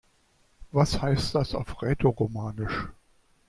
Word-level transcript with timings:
Was 0.71 0.99
heißt 1.03 1.35
das 1.35 1.53
auf 1.53 1.79
Rätoromanisch? 1.79 2.87